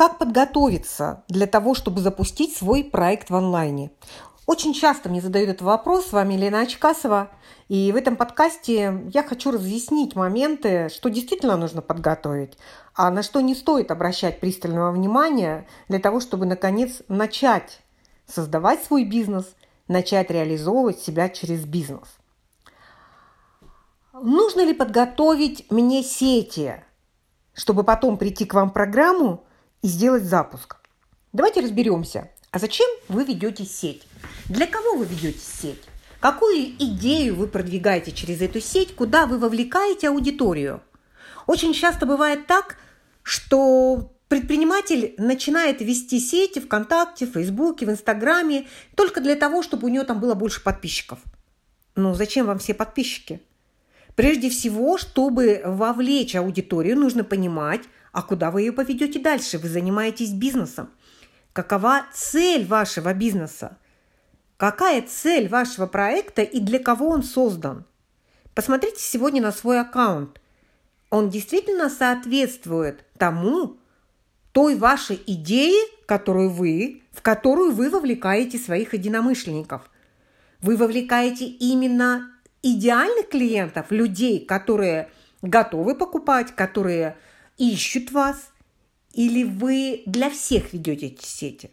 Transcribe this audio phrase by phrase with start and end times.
[0.00, 3.90] Как подготовиться для того, чтобы запустить свой проект в онлайне?
[4.46, 6.06] Очень часто мне задают этот вопрос.
[6.06, 7.28] С вами Лена Очкасова.
[7.68, 12.56] И в этом подкасте я хочу разъяснить моменты, что действительно нужно подготовить,
[12.94, 17.82] а на что не стоит обращать пристального внимания для того, чтобы, наконец, начать
[18.26, 19.54] создавать свой бизнес,
[19.86, 22.08] начать реализовывать себя через бизнес.
[24.14, 26.82] Нужно ли подготовить мне сети,
[27.52, 29.44] чтобы потом прийти к вам в программу
[29.82, 30.76] и сделать запуск?
[31.32, 32.30] Давайте разберемся.
[32.50, 34.02] А зачем вы ведете сеть?
[34.46, 35.82] Для кого вы ведете сеть?
[36.18, 38.94] Какую идею вы продвигаете через эту сеть?
[38.94, 40.82] Куда вы вовлекаете аудиторию?
[41.46, 42.76] Очень часто бывает так,
[43.22, 48.66] что предприниматель начинает вести сети ВКонтакте, в Фейсбуке, в Инстаграме
[48.96, 51.20] только для того, чтобы у него там было больше подписчиков.
[51.94, 53.40] Ну, зачем вам все подписчики?
[54.14, 57.82] Прежде всего, чтобы вовлечь аудиторию, нужно понимать,
[58.12, 59.58] а куда вы ее поведете дальше.
[59.58, 60.90] Вы занимаетесь бизнесом.
[61.52, 63.78] Какова цель вашего бизнеса?
[64.56, 67.84] Какая цель вашего проекта и для кого он создан?
[68.54, 70.40] Посмотрите сегодня на свой аккаунт.
[71.08, 73.78] Он действительно соответствует тому,
[74.52, 79.88] той вашей идее, которую вы, в которую вы вовлекаете своих единомышленников.
[80.60, 82.30] Вы вовлекаете именно
[82.62, 87.16] идеальных клиентов, людей, которые готовы покупать, которые
[87.60, 88.50] ищут вас,
[89.12, 91.70] или вы для всех ведете эти сети?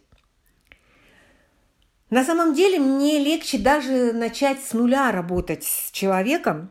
[2.10, 6.70] На самом деле мне легче даже начать с нуля работать с человеком,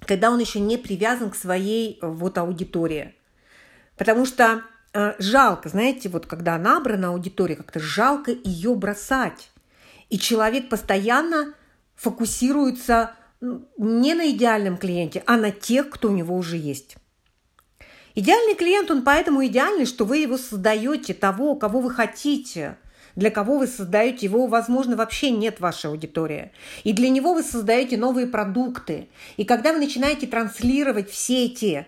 [0.00, 3.14] когда он еще не привязан к своей вот аудитории.
[3.96, 9.50] Потому что э, жалко, знаете, вот когда набрана аудитория, как-то жалко ее бросать.
[10.10, 11.54] И человек постоянно
[11.94, 16.96] фокусируется не на идеальном клиенте, а на тех, кто у него уже есть.
[18.14, 22.76] Идеальный клиент, он поэтому идеальный, что вы его создаете того, кого вы хотите–
[23.16, 26.50] для кого вы создаете его, возможно, вообще нет вашей аудитории.
[26.82, 29.08] И для него вы создаете новые продукты.
[29.36, 31.86] И когда вы начинаете транслировать все эти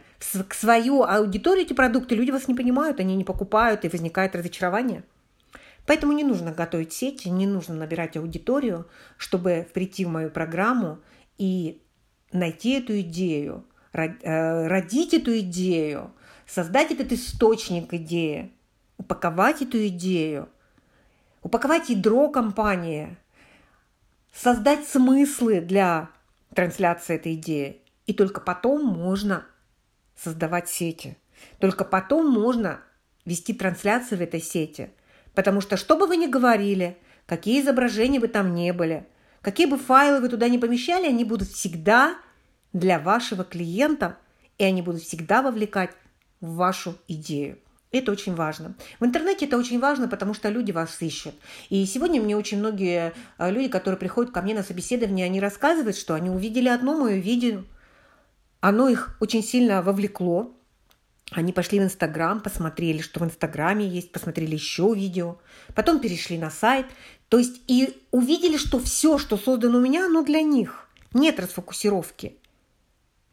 [0.49, 5.05] к свою аудиторию эти продукты, люди вас не понимают, они не покупают, и возникает разочарование.
[5.85, 8.87] Поэтому не нужно готовить сети, не нужно набирать аудиторию,
[9.19, 10.99] чтобы прийти в мою программу
[11.39, 11.83] и
[12.33, 13.65] найти эту идею,
[13.97, 16.13] родить эту идею,
[16.47, 18.53] создать этот источник идеи,
[18.99, 20.49] упаковать эту идею,
[21.43, 23.17] упаковать ядро компании,
[24.33, 26.11] создать смыслы для
[26.55, 27.83] трансляции этой идеи.
[28.07, 29.45] И только потом можно
[30.15, 31.17] создавать сети.
[31.59, 32.81] Только потом можно
[33.25, 34.91] вести трансляции в этой сети.
[35.35, 36.97] Потому что, что бы вы ни говорили,
[37.27, 39.07] какие изображения бы там не были,
[39.43, 42.17] какие бы файлы вы туда не помещали, они будут всегда
[42.77, 44.19] для вашего клиента,
[44.59, 45.93] и они будут всегда вовлекать
[46.41, 47.59] в вашу идею.
[47.91, 48.75] Это очень важно.
[49.01, 51.35] В интернете это очень важно, потому что люди вас ищут.
[51.71, 55.97] И сегодня мне очень многие э, люди, которые приходят ко мне на собеседование, они рассказывают,
[55.97, 57.63] что они увидели одно мое видео,
[58.61, 60.53] оно их очень сильно вовлекло.
[61.31, 65.39] Они пошли в Инстаграм, посмотрели, что в Инстаграме есть, посмотрели еще видео,
[65.75, 66.87] потом перешли на сайт.
[67.31, 70.89] То есть и увидели, что все, что создано у меня, оно для них.
[71.15, 72.37] Нет расфокусировки.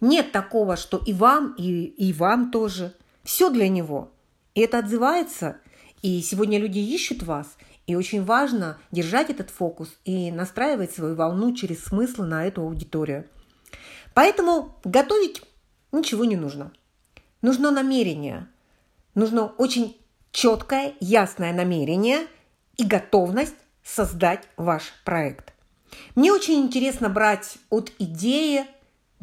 [0.04, 2.94] Нет такого, что и вам, и, и вам тоже.
[3.24, 4.12] Все для него.
[4.54, 5.62] И это отзывается,
[6.02, 7.56] и сегодня люди ищут вас,
[7.88, 13.30] и очень важно держать этот фокус и настраивать свою волну через смысл на эту аудиторию.
[14.14, 15.42] Поэтому готовить
[15.94, 16.74] ничего не нужно.
[17.42, 18.50] Нужно намерение.
[19.16, 19.96] Нужно очень
[20.34, 22.28] четкое, ясное намерение
[22.76, 23.56] и готовность
[23.86, 25.54] создать ваш проект.
[26.16, 28.66] Мне очень интересно брать от идеи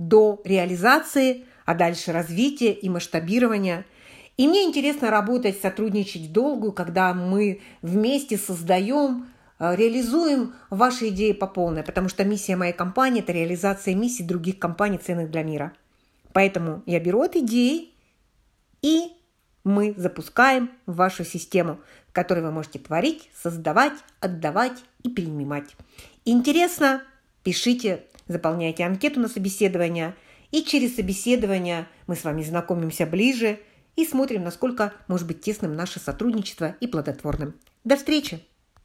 [0.00, 3.84] до реализации, а дальше развития и масштабирования–
[4.41, 9.28] и мне интересно работать, сотрудничать долгую, когда мы вместе создаем,
[9.59, 14.58] э, реализуем ваши идеи по полной, потому что миссия моей компании– это реализация миссий других
[14.58, 15.75] компаний, ценных для мира.
[16.32, 17.91] Поэтому я беру от идеи,
[18.81, 19.12] и
[19.62, 25.76] мы запускаем вашу систему, в которой вы можете творить, создавать, отдавать и принимать.
[26.25, 27.03] Интересно?
[27.43, 30.15] Пишите, заполняйте анкету на собеседование,
[30.50, 33.59] и через собеседование мы с вами знакомимся ближе–
[33.97, 37.55] и смотрим, насколько может быть тесным наше сотрудничество и плодотворным.
[37.85, 38.41] До встречи!